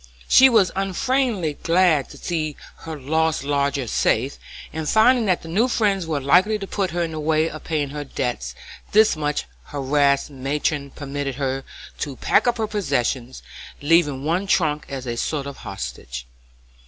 She 0.27 0.49
was 0.49 0.71
unfeignedly 0.75 1.59
glad 1.61 2.09
to 2.09 2.17
see 2.17 2.57
her 2.77 2.99
lost 2.99 3.43
lodger 3.43 3.85
safe, 3.85 4.39
and 4.73 4.89
finding 4.89 5.27
that 5.27 5.43
the 5.43 5.47
new 5.47 5.67
friends 5.67 6.07
were 6.07 6.19
likely 6.19 6.57
to 6.57 6.65
put 6.65 6.89
her 6.89 7.03
in 7.03 7.11
the 7.11 7.19
way 7.19 7.47
of 7.47 7.63
paying 7.65 7.89
her 7.89 8.03
debts, 8.03 8.55
this 8.93 9.15
much 9.15 9.45
harassed 9.65 10.31
matron 10.31 10.89
permitted 10.89 11.35
her 11.35 11.63
to 11.99 12.15
pack 12.15 12.47
up 12.47 12.57
her 12.57 12.65
possessions, 12.65 13.43
leaving 13.79 14.23
one 14.25 14.47
trunk 14.47 14.87
as 14.89 15.05
a 15.05 15.15
sort 15.17 15.45
of 15.45 15.57
hostage. 15.57 16.25